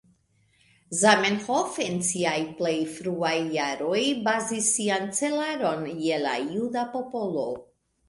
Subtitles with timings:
[1.01, 7.51] Zamenhof, en siaj plej fruaj jaroj, bazis sian celaron je la juda popolo.